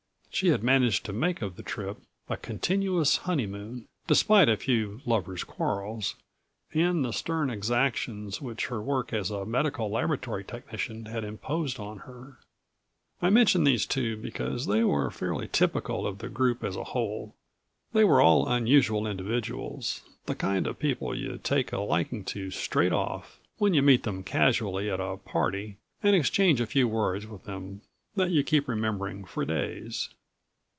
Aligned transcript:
She 0.33 0.47
had 0.47 0.63
managed 0.63 1.03
to 1.05 1.13
make 1.13 1.41
of 1.41 1.55
the 1.57 1.61
trip 1.61 1.97
a 2.29 2.37
continuous 2.37 3.17
honeymoon, 3.17 3.89
despite 4.07 4.47
a 4.47 4.55
few 4.55 5.01
lovers' 5.05 5.43
quarrels 5.43 6.15
and 6.73 7.03
the 7.03 7.11
stern 7.11 7.49
exactions 7.49 8.41
which 8.41 8.67
her 8.67 8.81
work 8.81 9.11
as 9.11 9.29
a 9.29 9.45
medical 9.45 9.91
laboratory 9.91 10.45
technician 10.45 11.07
had 11.07 11.25
imposed 11.25 11.79
on 11.81 11.99
her. 11.99 12.37
I 13.21 13.29
mention 13.29 13.65
these 13.65 13.85
two 13.85 14.15
because 14.17 14.65
they 14.67 14.85
were 14.85 15.11
fairly 15.11 15.49
typical 15.51 16.07
of 16.07 16.19
the 16.19 16.29
group 16.29 16.63
as 16.63 16.77
a 16.77 16.85
whole. 16.85 17.35
They 17.91 18.05
were 18.05 18.21
all 18.21 18.47
unusual 18.47 19.05
individuals, 19.05 20.01
the 20.27 20.33
kind 20.33 20.65
of 20.65 20.79
people 20.79 21.13
you 21.13 21.39
take 21.43 21.73
a 21.73 21.79
liking 21.79 22.23
to 22.25 22.49
straight 22.51 22.93
off, 22.93 23.37
when 23.57 23.73
you 23.73 23.81
meet 23.81 24.03
them 24.03 24.23
casually 24.23 24.89
at 24.89 25.01
a 25.01 25.17
party 25.17 25.77
and 26.01 26.15
exchange 26.15 26.61
a 26.61 26.65
few 26.65 26.87
words 26.87 27.27
with 27.27 27.43
them 27.43 27.81
that 28.15 28.31
you 28.31 28.43
keep 28.43 28.69
remembering 28.69 29.25
for 29.25 29.43
days. 29.43 30.09